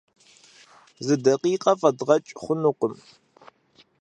Зы 1.05 1.15
дакъикъэ 1.23 1.73
фӀэдгъэкӀ 1.79 2.31
хъунукъым. 2.41 2.93